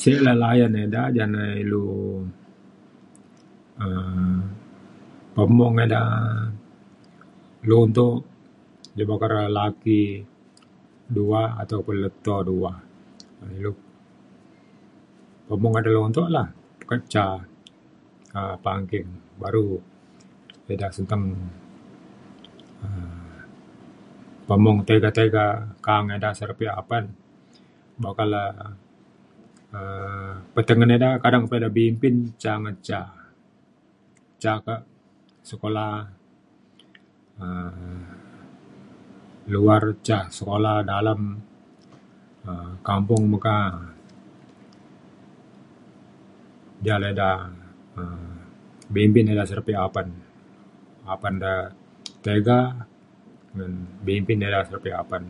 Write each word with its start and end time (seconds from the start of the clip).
Sio 0.00 0.16
layan 0.42 0.72
ida 0.84 1.02
ja 1.18 1.24
na 1.34 1.44
ilu 1.62 1.84
um 3.84 4.38
pemung 5.34 5.76
ida 5.86 6.02
luntok 7.68 8.14
laki 9.58 10.02
dua 11.16 11.42
ataupun 11.62 11.96
leto 12.04 12.36
dua. 12.48 12.72
um 13.42 13.48
ilu 13.58 13.70
pemung 15.48 15.74
ida 15.80 15.90
luntok 15.96 16.26
lah 16.34 16.46
kan 16.90 17.00
ca 17.14 17.26
um 18.38 18.54
panggi 18.64 19.00
baru 19.42 19.64
ida 20.72 20.88
um 21.16 21.26
pemung 24.48 24.78
tiga 24.88 25.10
tiga 25.18 25.44
ka’ang 25.84 26.08
ida 26.16 26.30
se 26.38 26.44
re 26.50 26.54
pe 26.58 26.66
apan 26.80 27.04
buk 28.02 28.14
ka 28.18 28.24
le 28.32 28.44
um 29.78 30.32
petengen 30.54 30.94
ida 30.96 31.10
kadang 31.24 31.44
pa 31.50 31.54
ida 31.58 31.68
bimpin 31.76 32.16
ca 32.42 32.52
ngan 32.62 32.76
ca. 32.88 33.00
Ca 34.42 34.52
kak 34.66 34.82
sekula 35.48 35.88
um 37.44 38.00
luar 39.52 39.82
ca 40.06 40.18
sekula 40.36 40.74
dalem 40.90 41.20
um 42.48 42.70
kampung 42.88 43.22
meka 43.32 43.58
ja 46.86 46.94
le 47.02 47.08
ida 47.16 47.30
um 48.00 48.28
bimpim 48.94 49.26
ida 49.32 49.42
se 49.48 49.54
re 49.58 49.62
pe 49.68 49.72
apan. 49.86 50.06
Apan 51.12 51.34
da 51.42 51.52
tiga 52.24 52.58
ngan 53.56 53.72
bimpin 54.06 54.44
ida 54.46 54.60
se 54.66 54.70
re 54.76 54.80
pe 54.84 54.88
ida 54.92 54.98
apan 55.04 55.24